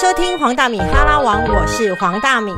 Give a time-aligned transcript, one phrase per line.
[0.00, 2.52] 收听黄大米哈拉王，我是黄大米。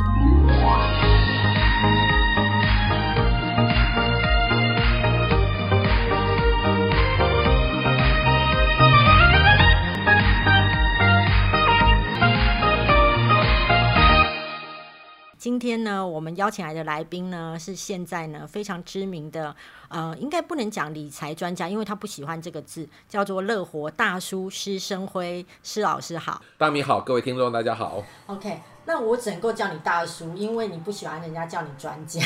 [15.41, 19.57] 今天呢，我们邀请来的来宾呢，是现在呢非常知名的，
[19.89, 26.43] 呃，应该不能讲理财专家，因为他不喜欢这个字，叫做乐活大叔施生辉施老师好。
[26.59, 28.05] 大米好，各位听众大家好。
[28.27, 32.21] OK，那我只能够叫你大叔，因为你不喜欢人家叫你专家。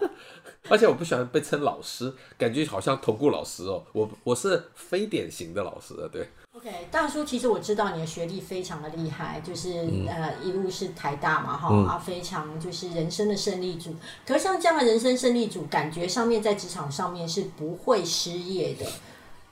[0.70, 3.84] 而且我不喜欢被称老师，感觉好像投顾老师哦。
[3.92, 6.26] 我我是非典型的老师，对。
[6.58, 13.94] OK，大叔，其实我知道你的学历非常的厉害，就是、呃一路是台大嘛，哈、啊，非常就是人生的胜利组。
[14.26, 18.84] 可是像这样的人生胜利组，感觉上面在职场上面是不会失业的。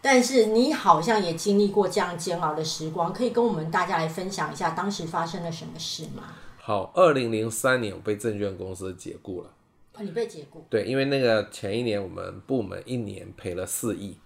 [0.02, 6.34] 但是你好像也经历过这样煎熬的时光，可以跟我们大家来分享一下当时发生了什么事吗？
[6.59, 9.51] 好，二零零三年我被证券公司解雇了。
[9.95, 14.18] 哦，你被解雇，对，因为那个前一年我们部门一年赔了四亿。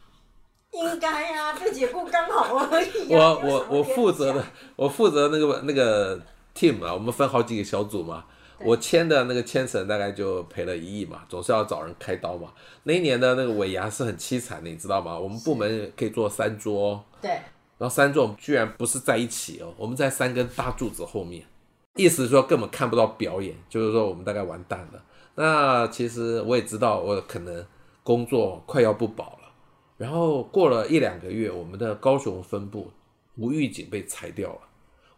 [0.72, 3.34] 应该啊，被解雇刚好而已、 啊。
[3.34, 4.44] 我我我负责的，
[4.76, 6.18] 我负责那个那个
[6.54, 8.24] team 啊，我们分好几个小组嘛。
[8.62, 12.52] 我签的那个签审大概就赔了一亿嘛，总是要找人开刀嘛。
[12.82, 15.18] 那一年的那个尾牙是很凄惨的，你知道吗？
[15.18, 17.30] 我们部门可以坐三桌哦，对，
[17.78, 21.42] 然后三桌我们居然不是在一起哦，我们在三根大柱子后面，
[21.94, 25.02] 意思是说根本看不到表演，就是说我们大概完蛋了。
[25.36, 27.64] 那其实我也知道，我可能
[28.04, 29.39] 工作快要不保了。
[30.00, 32.90] 然后过了一两个月，我们的高雄分部
[33.36, 34.60] 无预警被裁掉了，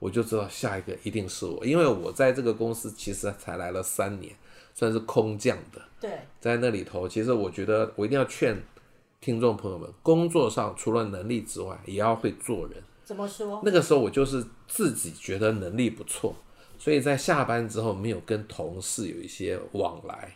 [0.01, 4.35] 我就知道下一个一定是我，因为我在这个公司其实才来了三年，
[4.75, 5.81] 算是空降的。
[6.01, 8.61] 对，在那里头，其实我觉得我一定要劝
[9.21, 12.83] 听众朋友们，工作上除了能力之外，也要会做人。
[13.05, 13.63] 怎么说？
[13.65, 16.35] 那个时候我就是自己觉得能力不错，
[16.77, 20.35] 所以在下班之后没有跟同事有一些往来，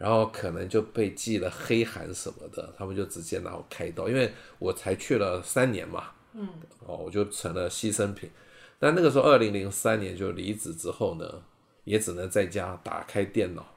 [0.00, 6.48] 然后可能就被记了黑函什么的，他们就直接拿我开刀，因为我才去了三年嘛，嗯，
[6.86, 8.30] 哦，我就成了牺牲品。
[8.78, 11.42] 但那个时候，二零零三年就离职之后呢，
[11.84, 13.74] 也只能在家打开电脑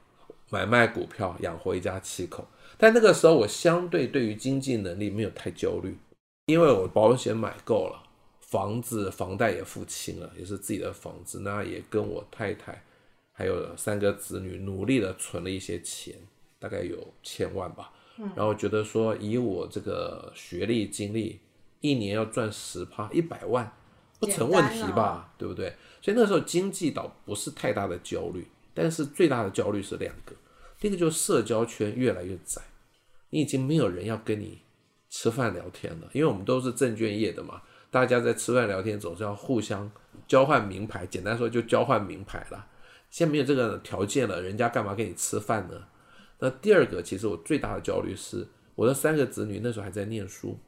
[0.48, 2.48] 买卖股票，养活一家七口。
[2.78, 5.98] 但那个时候，我相对对于经济能力没有太焦虑，
[6.46, 8.00] 因为我保险买够了。
[8.40, 12.84] 房子房贷也付清了，也是自己的房子，那也跟我太太
[13.36, 16.14] 还有三个子女努力的存了一些钱，
[16.58, 17.92] 大概有千万吧。
[18.36, 21.40] 然后觉得说以我这个学历经历，
[21.80, 23.70] 一年要赚十趴一百万
[24.20, 25.74] 不成问题吧，对不对？
[26.00, 30.32] 所以那时候经济倒不是太大的焦虑，但是最大的焦虑是两个，
[30.78, 32.62] 第一个就是社交圈越来越窄，
[33.30, 34.62] 你已经没有人要跟你
[35.10, 37.62] 吃饭聊天了，因为我们都是证券业的嘛。
[37.90, 39.90] 大家在吃饭聊天总是要互相
[40.28, 42.66] 交换名牌，简单说就交换名牌啦。
[43.14, 45.80] 现在没有这个条件了，人家干嘛给你吃饭呢？
[46.40, 48.44] 那第二个，其实我最大的焦虑是，
[48.74, 50.58] 我的三个子女那时候还在念书，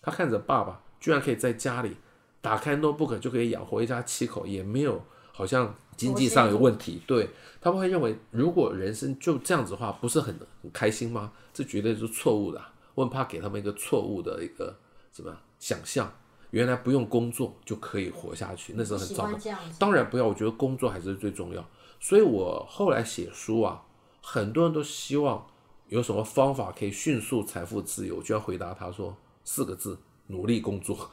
[0.00, 1.98] 他看着爸爸居然可以在家里
[2.40, 7.02] 打开 notebook 就可以养活一家七口，也没有好像经济上有问题。
[7.06, 7.28] 对
[7.60, 11.30] 他们会认为，如果人生就这样子的话，不是很很开心吗？
[11.52, 12.72] 这绝对是错误的、啊。
[12.94, 14.74] 我很怕给他们一个错误的一个
[15.12, 16.10] 什么想象。
[16.52, 19.38] 原来不用工作就可以活下去，那时候很糟糕。
[19.78, 21.62] 当然不要，我觉得工作还是最重要。
[22.02, 23.80] 所以我后来写书啊，
[24.20, 25.46] 很多人都希望
[25.86, 29.96] 有什么方法可以迅速财富自由，就要回答他说四个字：
[30.26, 31.08] 努力工作。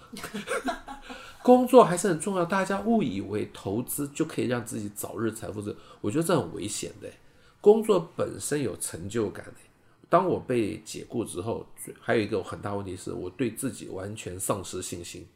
[1.43, 7.07] 工作还是很重要，大家误以为投资就可以让自己早日财富自由，我觉得这很危险的。
[7.61, 9.53] 工作本身有成就感的。
[10.09, 11.67] 当我被解雇之后，
[12.01, 15.27] 还有一个很大问题是我对自己完全丧失信心，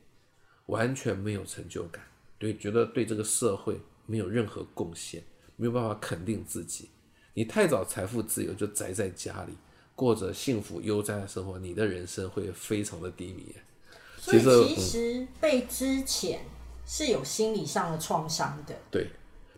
[0.66, 2.03] 完全没有成就感，
[2.40, 5.24] 对，觉得对这个社会没有任何贡献，
[5.63, 6.90] 没有办法肯定自己。
[7.35, 9.53] 你太早财富自由就宅在家里，
[9.96, 13.56] 过着幸福悠哉的生活，你的人生会非常的低迷。
[14.18, 16.41] 所以其实被之前
[16.85, 18.75] 是有心理上的创伤的。
[18.92, 19.07] 对，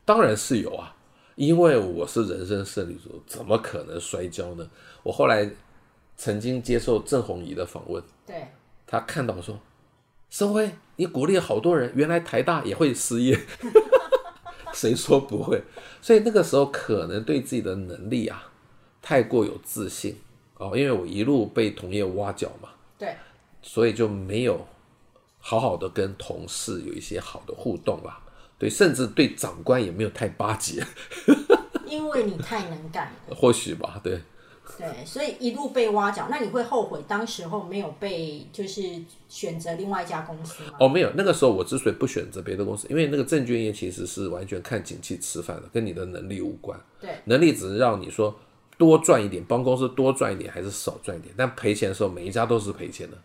[0.06, 0.96] 当然是有啊。
[1.34, 4.69] 因为我是人生胜利组，怎么可能摔跤呢？
[5.02, 5.50] 我后来
[6.16, 8.48] 曾经接受郑红怡的访问，对，
[8.86, 9.60] 他看到说
[10.30, 13.38] ：“生辉，你鼓励好多人，原来台大也会失业，
[14.75, 15.63] 谁说不会？”
[16.01, 18.51] 所以那个时候可能对自己的能力啊
[19.01, 20.16] 太过有自信
[20.57, 23.16] 哦，因为我一路被同业挖角嘛，对，
[23.62, 24.66] 所以就没有
[25.39, 28.22] 好好的跟同事有一些好的互动啦。
[28.57, 30.81] 对，甚至对长官也没有太巴结，
[31.86, 33.36] 因为你太能干了。
[33.36, 34.21] 或许吧，对，
[34.78, 38.82] 对，所以一路被挖角，那你会后悔当时候没有被就是
[39.30, 40.78] 选择另外一家公司吗？
[40.80, 46.80] 哦，没有，那个时候我之所以不选择别的公司，因为那个证券业其实是完全看景气吃饭的，跟你的能力无关。
[47.00, 48.36] 对，能力只是让你说
[48.78, 53.18] 多赚一点，帮公司多赚一点还是少赚一点，但赔钱的时候每一家都是赔钱的。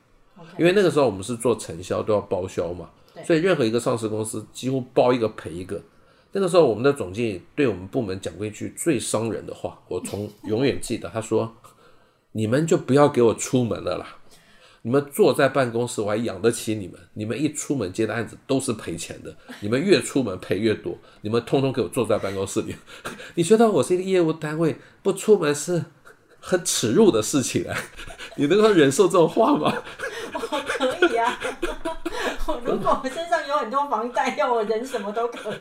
[0.58, 2.88] 因为那个时候我们是做承销，都要包销嘛，
[3.24, 5.80] 所以任何一个上市公司几乎包一个赔一个。
[6.32, 11.56] 那个时候我们的总经理对我们部门讲过一句最伤人的话，我从永远记得，他说
[12.32, 14.06] ：“你们就不要给我出门了啦，
[14.82, 22.76] 你们坐在办公室我还养得起你们，你们一出门接的案子都是赔钱的，你们越出门赔越多，你们通通给我坐在办公室里。
[23.34, 25.84] 你觉得我是一个业务单位，不出门是
[26.38, 27.76] 很耻辱的事情啊？
[28.36, 29.74] 你能够忍受这种话吗？”
[30.32, 31.38] 我可以啊，
[32.64, 35.58] 如果我身上有很多房贷，要我忍什么都可以。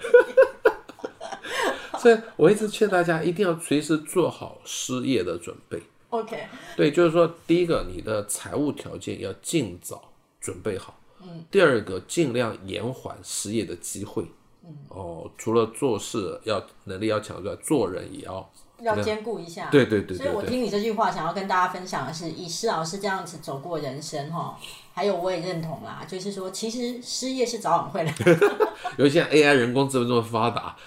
[2.00, 5.81] 所以我一直劝大家一定要随时做好失业的准备。
[6.10, 10.01] OK，对，就是说，第一个，你的财务条件要尽早
[10.42, 11.00] 准备好。
[11.22, 11.46] 嗯。
[11.51, 14.25] 第二个，尽量延缓失业的机会。
[14.63, 14.75] 嗯。
[14.88, 18.52] 哦，除了做事要能力要强之外，做人也要。
[18.81, 19.68] 要兼顾一下。
[19.69, 20.25] 对对对对对。
[20.25, 24.57] 所以我听你这句话，想要跟大家分享的是，以施老师这样子走过人生哈，
[24.94, 28.40] 还有我也认同啦，就是说，其实失业是早晚会来的。
[28.98, 30.78] 尤其像 AI 人工智能这么发达，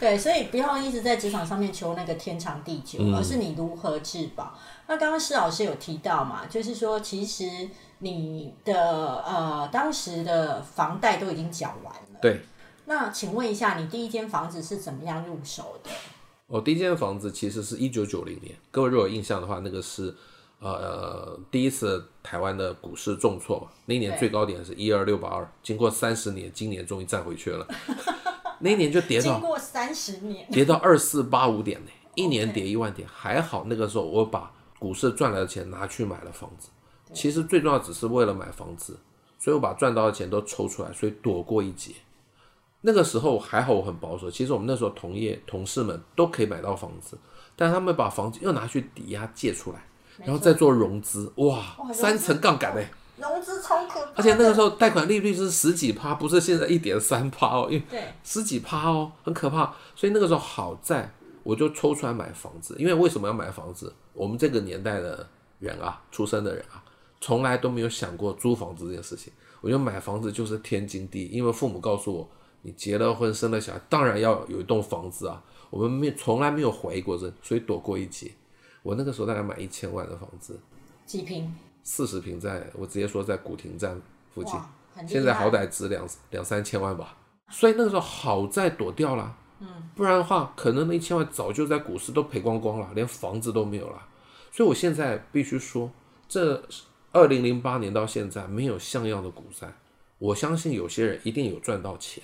[0.00, 4.54] 对，所以不要一直在职场上面求那个天长地久，而是你如何自保。
[4.86, 7.68] 那刚刚施老师有提到嘛，就是说，其实
[7.98, 12.18] 你的呃当时的房贷都已经缴完了。
[12.22, 12.40] 对。
[12.86, 15.90] 那请问一下，你第一间房子是怎么样入手的？
[16.46, 20.12] 我第一间房子其实是一九九零年，各位如果有印象的话，那个是
[20.58, 27.64] 呃第一次台湾的股市重挫嘛，那一年最高点是一二六八二，经过三十年，今年终于站回去了，
[28.60, 36.68] 那一年就跌到经过三十年， 跌到二四八五点呢，一年跌一万点，还好那个时候我把股市赚来的钱拿去买了房子，
[37.12, 38.98] 其实最重要只是为了买房子，
[39.38, 41.92] 所以我把赚到的钱都抽出来，所以躲过一劫。
[42.82, 44.30] 那个时候还好，我很保守。
[44.30, 47.18] 其实我们那时候同业同事们都可以买到房子，
[47.54, 49.84] 但他们把房子又拿去抵押借出来，
[50.18, 52.90] 然后再做融资，哇，三层杠杆哎！
[53.20, 59.74] 融资超可怕，而且那个时候贷款利率是十几趴，不是现在一点三趴哦，因为对十几趴哦，很可怕。
[59.94, 61.12] 所以那个时候好在
[61.42, 63.92] 我就抽出来买房子，因为为什么要买房子？
[64.12, 65.26] 我们这个年代的
[65.58, 66.82] 人啊，出生的人啊，
[67.20, 69.32] 从来都没有想过租房子这件事情。
[69.60, 72.28] 我觉得买房子就是天经地义，因为父母告诉我，
[72.62, 75.42] 你结了婚生了小孩，当然要有一栋房子啊。
[75.70, 78.32] 我们没从来没有怀疑过这，所以躲过一劫。
[78.82, 80.58] 我那个时候大概买一千万的房子，
[81.06, 81.54] 几平？
[81.82, 84.00] 四十平在，我直接说在古亭站
[84.34, 84.54] 附近。
[85.06, 87.16] 现在好歹值两两三千万吧，
[87.48, 94.06] 所以那个时候好在躲掉了，嗯，不然的话，可能那一千万早就在股市都赔光光了，连房子都没有了。
[94.52, 95.90] 所以我现在必须说，
[96.28, 96.62] 这
[97.12, 99.72] 二零零八年到现在没有像样的股灾，
[100.18, 102.22] 我相信有些人一定有赚到钱，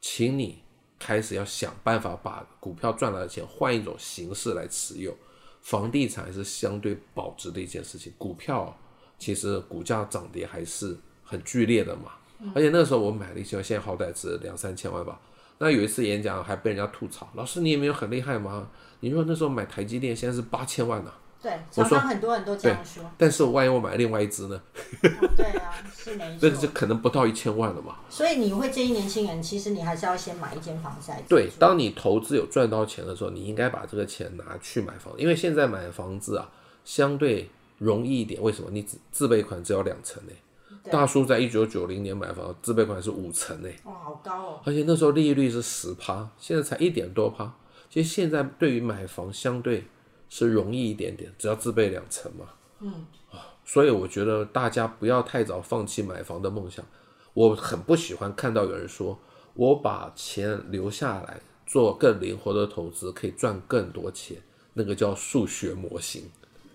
[0.00, 0.62] 请你
[0.98, 5.14] 开始要想办法把股票赚来的钱换一种形式来持有。
[5.62, 8.76] 房地产是相对保值的一件事情，股票
[9.18, 12.12] 其实股价涨跌还是很剧烈的嘛。
[12.54, 15.20] 而且那时候我买了一千万，现在好歹值两三千万吧。
[15.58, 18.68] 那有一次演讲还被人家吐槽，老师你也没有很厉害吗？
[18.98, 21.12] 你说那时候买台积电现在是八千万呢、
[21.42, 23.02] 对，我说很多人都这样说。
[23.18, 24.54] 但是万一我买另外一只呢？
[25.02, 26.70] 哦对啊，是没那就错。
[26.72, 27.96] 可能不到一千万了嘛。
[28.08, 36.48] 所以你会建议年轻人，其实你还是要先买一间房子对，当你投资有赚到钱的时候，你应该把这个钱拿去买房，因为现在买房子啊
[36.84, 38.40] 相对容易一点。
[38.40, 38.70] 为什么？
[38.70, 40.32] 你自自备款只有两成呢？
[40.84, 44.60] 对大叔在一九九零年买房，自备款是五成呢，哇，好高哦。
[44.64, 47.52] 而且那时候利率是十趴，现在才一点多趴。
[47.90, 49.84] 其实现在对于买房相对
[50.34, 52.46] 是容易一点点，只要自备两层嘛。
[52.80, 53.04] 嗯
[53.66, 56.82] 所以我觉得大家不要太早放弃买房的梦想。
[57.34, 59.18] 我很不喜欢看到有人说
[59.52, 64.38] 我把钱留下来做更灵活的投资，可以赚更多钱，
[64.72, 66.24] 那个叫数学模型。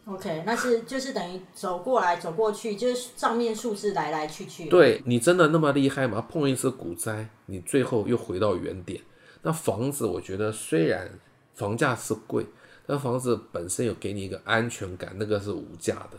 [0.05, 4.69] OK，那是就是等于走过来走过去，就是账面数字来来去去。
[4.69, 6.21] 对你真的那么厉害吗？
[6.21, 9.01] 碰一次股灾，你最后又回到原点。
[9.41, 11.19] 那房子，我觉得虽然
[11.53, 12.45] 房价是贵，
[12.87, 16.17] 但房子本身有给你一个安全感，那个是无价的。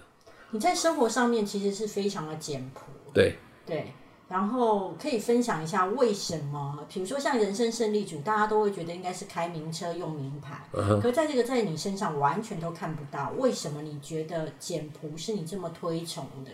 [0.51, 2.83] 你在生活上面其实是非常的简朴。
[3.13, 3.93] 对，对，
[4.29, 6.87] 然后可以分享一下为什么？
[6.93, 10.69] 比如说像人生胜利组，大家都会觉得应该是开名车用名牌，
[11.01, 13.33] 可在这个在你身上完全都看不到。
[13.39, 16.51] 为什么你觉得简朴是你这么推崇的？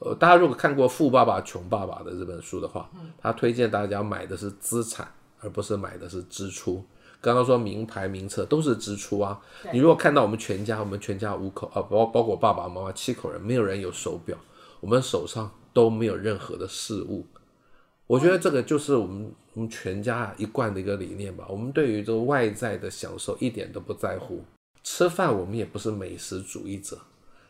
[0.00, 2.90] 呃，大家如果看过《富爸爸穷爸爸》的这本书的话，
[3.22, 5.08] 他推荐大家买的是资产，
[5.40, 6.84] 而不是买的是支出。
[7.24, 9.40] 刚刚说名牌名车都是支出啊。
[9.72, 14.36] 你如果看到我们全家，我们全家五口啊，包包括爸爸妈妈七口人，没有人有手表，
[14.80, 17.24] 我们手上都没有任何的事物。
[18.06, 21.46] 我觉得这个就是我们我们全家一贯的一个理念吧。
[21.48, 24.44] 我们对于这个外在的享受一点都不在乎。
[24.82, 26.98] 吃饭我们也不是美食主义者，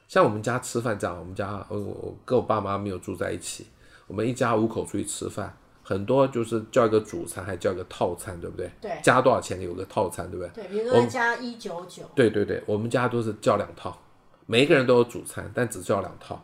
[0.06, 3.66] 像我们家吃饭这样，我们家我我跟我爸妈没有住在一起，
[4.06, 8.70] 我们一家五口出去吃饭，很多就是叫一个主餐，还叫一个套餐，对不对？
[8.80, 10.64] 对加多少钱有个套餐，对不对？
[10.64, 13.96] 对，比如说加一九九对对对，我们家都是叫两套，
[14.46, 16.42] 每一个人都有主餐，但只叫两套，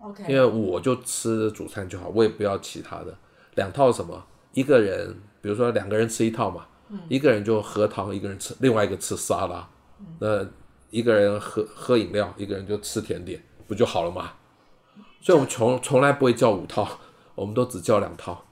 [0.00, 3.16] 因，OK，为我就吃主餐就好，我也不要其他的。
[3.54, 4.20] 两套什么？
[4.52, 6.66] 一个人，比如说两个人吃一套嘛，
[7.08, 9.68] 一个人就喝汤，一个人吃另外一个吃沙拉，
[10.18, 10.44] 那
[10.90, 14.32] 一个人喝喝饮料，一个人就吃甜点，不就好了吗？
[15.20, 16.88] 所以我们从从来不会叫五套，
[17.36, 18.44] 我们都只叫两套。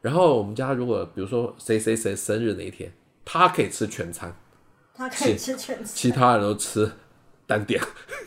[0.00, 2.92] 然后我们家如果比如说谁谁谁生日那一天，
[3.24, 4.34] 他可以吃全餐，
[4.94, 6.90] 他可以吃全餐，其他人都吃
[7.46, 7.80] 单点。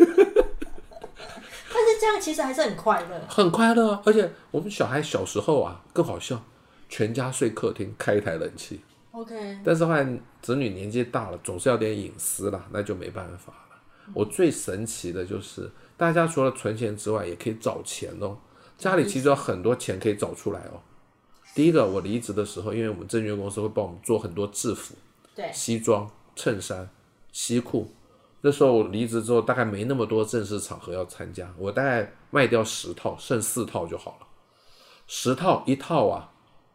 [1.73, 3.21] 但是这样其实还是很快乐。
[3.27, 6.43] 很快乐啊，而且我们小孩小时候啊更好笑，
[6.89, 8.81] 全家睡客厅，开一台冷气。
[9.11, 10.05] OK，但是后来
[10.41, 13.77] 子女年纪大了，总是要点隐私啦，那就没办法了。
[14.13, 18.37] 我最神奇的就是，大家除了存钱之外，也可以找钱哦。
[18.77, 20.81] 家里其实有很多钱可以找出来哦。
[21.53, 24.95] 第一个，我离职的时候，因为我们证券公司会帮我们做很多制服、
[25.35, 26.89] 对，西装、衬衫、
[27.31, 27.91] 西裤。
[28.41, 34.27] 那时候我离职之后，大概没那么多正式场合要参加，我大概卖掉十套，剩四套就好了。
[35.07, 36.31] 十套一套啊，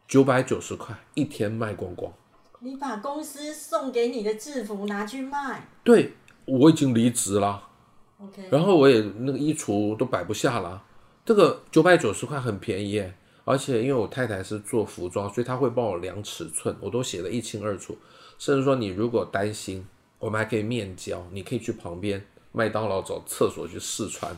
[0.06, 2.12] 九百九十块，一天卖光光。
[2.60, 6.14] 你把公司送给你的制服拿去卖对
[6.46, 7.68] 我已经离职了
[8.18, 10.82] ，，OK，然后我也那个衣橱都摆不下了。
[11.24, 13.14] 这个九百九十块很便宜耶，
[13.48, 17.96] 而且因为我太太是做服装，所以她会帮我量尺寸，我都写得一清二楚。
[18.38, 19.86] 甚至说你如果担心，
[20.18, 24.36] 我们还可以面交，你可以去旁边麦当劳找厕所去试穿。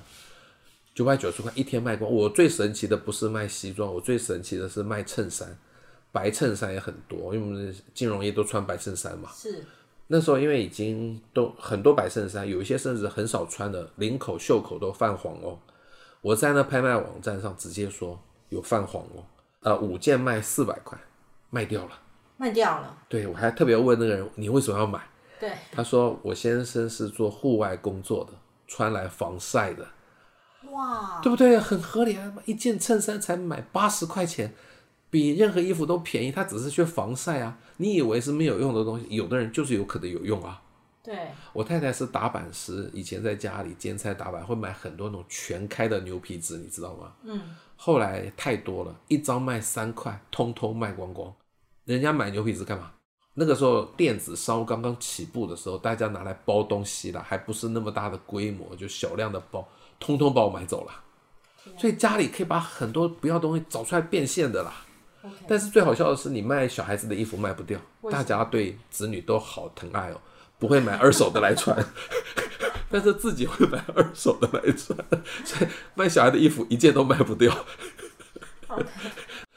[0.95, 2.12] 九百九十块一天卖光。
[2.12, 5.57] 我最神奇的不是卖西装，我最神奇的是卖衬衫，
[6.12, 9.31] 白衬衫也很多，因为我们金融业都穿白衬衫嘛。
[9.35, 9.65] 是
[10.09, 15.59] 那时候因为已经都很多白衬衫，有一些甚至很少穿的，领口、袖口都泛黄哦。
[16.21, 19.25] 我在那拍卖网站上直接说有泛黄哦，
[19.61, 20.99] 呃，五件卖四百块，
[21.50, 21.90] 卖掉了。
[22.37, 25.00] 卖掉了，对我还特别问那个人，你为什么要买？
[25.40, 28.33] 对，他说我先生是做户外工作的，
[28.69, 29.85] 穿来防晒的，
[30.71, 31.59] 哇，对不对？
[31.59, 34.55] 很合理啊，一件衬衫才买八十块钱，
[35.11, 37.59] 比任何衣服都便宜，他只是去防晒啊。
[37.78, 40.62] 你以为是没有用的东西，有的人就是有可能有用啊。
[41.02, 47.12] 对，我太太是打板师，以前在家里煎菜打板，会买很多那种全开的牛皮纸，你知道吗？
[47.23, 51.33] 嗯，后来太多了，一张卖三块，通通卖光光。
[51.85, 52.93] 人家买牛皮纸干嘛？
[53.33, 59.67] 那个时候电子商务刚刚起步的时候，大家拿来包东西啦，还不是那么大的规模，就小量的包，
[60.00, 60.93] 通通把我买走了。
[61.78, 64.73] 所以家里可以把很多不要的东西找出来变现的啦。
[65.47, 67.78] 但是最好笑的是，你卖小孩子的衣服卖不掉，
[68.11, 70.21] 大家对子女都好疼爱哦，
[70.59, 71.77] 不会买二手的来穿，
[72.91, 74.99] 但是自己会买二手的来穿，
[75.45, 77.55] 所以卖小孩的衣服一件都卖不掉。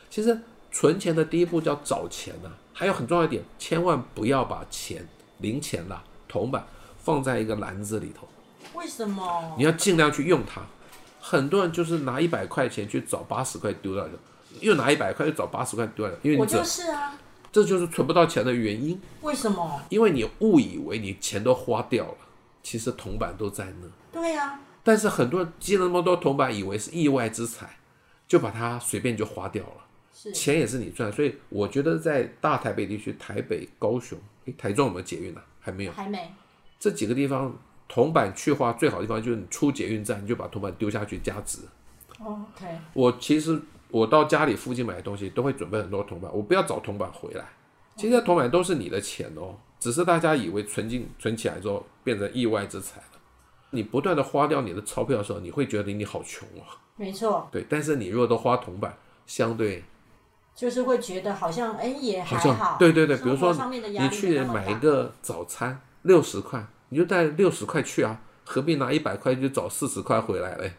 [0.09, 0.39] 其实
[0.71, 5.07] 存钱的第一步叫找钱呐、还有很重要一点，千万不要把钱、
[5.39, 6.65] 零钱啦、铜板
[6.97, 8.27] 放在一个篮子里头，
[8.73, 9.63] 为什么你？
[9.63, 10.61] 要尽量去用它。
[11.19, 14.11] 很多人就是拿一百块钱去找八十块丢掉的，
[14.59, 17.13] 又拿一百块又找八十块丢掉的，因为我就是啊，
[17.51, 18.99] 这就是存不到钱的原因。
[19.21, 19.81] 为什么？
[19.89, 22.17] 因为你误以为你钱都花掉了，
[22.63, 23.87] 其实铜板都在那。
[24.11, 27.77] 对呀、但是很多人积了那么多铜板，以为是意外之财，
[28.27, 29.85] 就把它随便就花掉了。
[30.13, 35.43] 是钱也是你赚，所以我觉得在大台北地区，台北、高雄，诶，台中有没有捷运啊？
[35.59, 35.91] 还没有。
[35.91, 36.33] 还没
[36.79, 37.55] 这几个地方
[37.87, 41.59] 铜板去化最好的地方就是你出捷运站，你就把铜板丢下去加值。
[42.19, 43.59] OK，我其实
[43.91, 47.45] 我到家里附近买东西都会准备很多铜板，我不要找铜板回来。
[47.97, 53.19] 其实铜板都是你的钱哦，只是大家以为存进存起来之后变成意外之财了。
[53.71, 56.63] 你不断的花掉你的钞票的时候，你会觉得你好穷哦。
[56.95, 59.83] 没错，对，但是你如果都花铜板，相对
[60.55, 70.73] 就是会觉得好像哎也还好像，对对对，比如说你去买一个早餐六十块，你就带六十块去啊，何必拿一百块去找四十块回来嘞？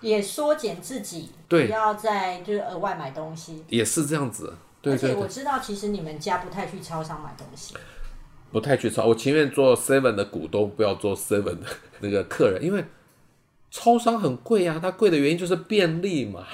[0.00, 3.64] 也缩减自己，对不要再就是额外买东西。
[3.68, 7.74] 也是这样子，对而且我知道，其实你们家不太去超商买东西。
[8.52, 11.66] 不太去超，我情愿做 Seven 的股东，不要做 Seven 的
[12.00, 12.84] 那个客人，因为
[13.70, 16.46] 超商很贵啊，它贵的原因就是便利嘛，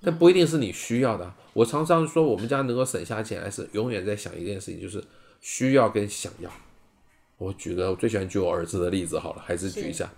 [0.00, 1.36] 但不一定是你需要的啊。
[1.52, 5.04] 我常常说，我们家能够省下钱，还是永远在想一件事情，就是
[5.40, 6.50] 需要跟想要。
[7.36, 10.10] 我举个我最喜欢举我儿子的例子好了，还是举一下，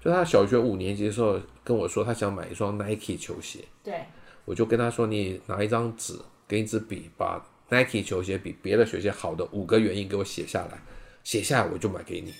[0.00, 4.06] 就他小学五年级的时候跟我说他想买一双 Nike 球鞋，对，
[4.44, 10.80] 我就跟他说你拿一张纸跟一支笔，把 Nike 球鞋比别的球鞋好的五个原因给我写下来，
[11.22, 12.32] 写下来我就买给你。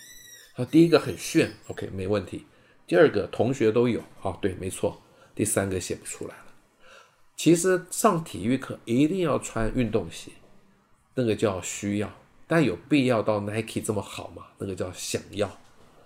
[0.54, 2.46] 他第一个很炫，OK 没问题。
[2.86, 5.00] 第二个同学都有，好对，没错。
[5.34, 6.44] 第三个写不出来了。
[7.36, 10.32] 其实上体育课一定要穿运动鞋，
[11.14, 12.12] 那个叫需要，
[12.46, 14.46] 但有必要到 Nike 这么好吗？
[14.58, 15.48] 那个叫想要。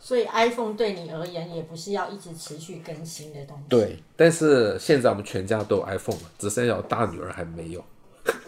[0.07, 3.65] 所以 iPhone 对你而言也不是要一直持续更新的东西。
[3.71, 7.83] 对，但是现在我们全家都有 iPhone 了，只剩下我大女儿还没有。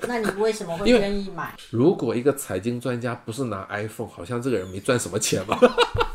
[0.02, 1.54] 那你为什么会 愿意买？
[1.70, 5.58] 如果一个财经专家不是拿 iPhone，好像这个人没赚什么钱吧？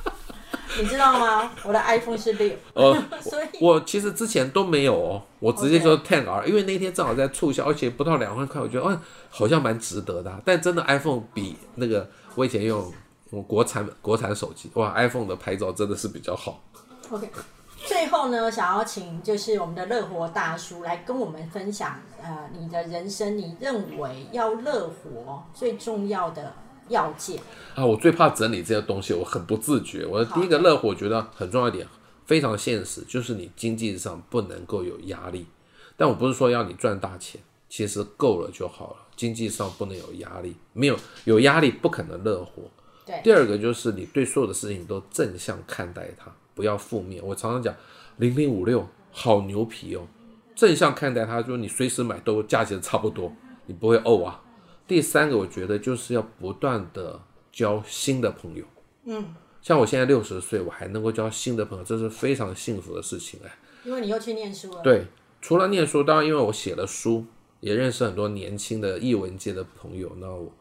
[0.79, 1.51] 你知道吗？
[1.65, 12.93] 我的 iPhone 是六，呃， 所以我其实之前都没有哦，我直接就 Ten R，因为那天正好在促销，而且不到两万块，我觉得哦好像蛮值得的啊、但真的 iPhone 比那个我以前用
[13.31, 16.63] 用国产国产手机，哇，iPhone 的拍照真的是比较好。
[17.09, 17.29] OK。
[17.83, 26.53] 最后呢，想要请就是我们的乐活大叔来跟我们分享，呃，你的人生你认为要乐活最重要的
[26.89, 27.41] 要件。
[27.73, 30.05] 啊，我最怕整理这些东西，我很不自觉。
[30.05, 31.87] 我的第一个乐活，我觉得很重要一点，
[32.27, 35.47] 非常现实，就是你经济上不能够有压力。
[35.97, 38.97] 但我不是说要你赚大钱，其实够了就好了。
[39.15, 42.61] 经济上不能有压力，没有有压力不可能乐活。
[43.05, 47.21] 对，第二个就是你对所有的事情都正向看待它，不要负面。
[47.25, 47.75] 我常常讲
[48.17, 50.07] 零零五六好牛皮哦，
[50.55, 53.33] 正向看待它，就是你随时买都价钱差不多，
[53.65, 54.41] 你不会哦啊。
[54.87, 57.19] 第三个，我觉得就是要不断的
[57.51, 58.65] 交新的朋友。
[59.05, 63.51] 嗯，像我现在六十岁，我还能够交新的朋友，这是非常幸福的事情哎。
[63.83, 64.81] 因为你又去念书了。
[64.83, 65.07] 对，
[65.41, 67.25] 除了念书，当然因为我写了书，
[67.61, 70.11] 也认识很多年轻的译文界的朋友。
[70.19, 70.51] 那我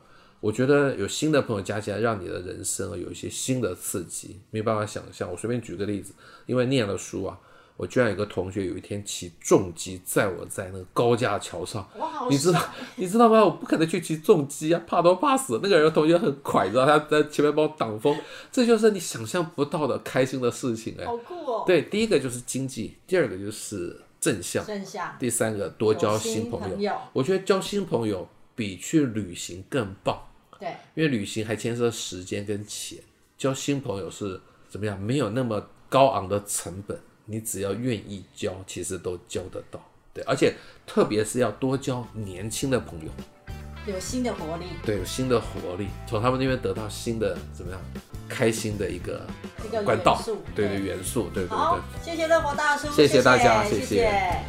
[0.40, 5.30] 我觉得有新的朋友加起来，让你的人生啊有一些新的刺激，没有办法想象。
[5.30, 6.14] 我随便举个例子，
[6.46, 7.38] 因为念了书啊，
[7.76, 12.58] 我居然有个同学有一天骑重机载我在那个高架桥上，哇，你知道
[12.96, 13.44] 你知道吗？
[13.44, 15.60] 我不可能去骑重机啊，怕都怕死。
[15.62, 18.16] 那个人同学很快，你知道他在前面帮我挡风，
[18.50, 21.04] 这就是你想象不到的开心的事情哎。
[21.04, 21.64] 好酷哦。
[21.66, 26.78] 对，第一个就是经济，第二个就是正向，正向第三个多交新朋友。
[26.78, 26.94] 友。
[27.12, 30.20] 我觉得交新朋友比去旅行更棒，
[30.60, 32.98] 对，因为旅行还牵涉时间跟钱，
[33.38, 35.00] 交新朋友是怎么样？
[35.00, 39.82] 没有那么高昂的成本，你只要愿意交，其实都交得到。
[40.12, 40.54] 对，而且
[40.86, 43.10] 特别是要多交年轻的朋友，
[43.86, 47.80] 有新的活力，对，有新的活力，从他们那边得到新的怎么样？
[48.28, 49.26] 开心的一个
[49.66, 50.22] 一个管道
[50.54, 54.44] 对对，元素，对对对。，谢谢乐活大叔，谢谢大家谢谢谢谢